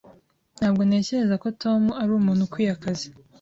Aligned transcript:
Ntabwo 0.57 0.81
ntekereza 0.87 1.35
ko 1.43 1.47
Tom 1.61 1.81
ari 2.01 2.11
umuntu 2.19 2.41
ukwiye 2.43 2.71
akazi. 2.77 3.07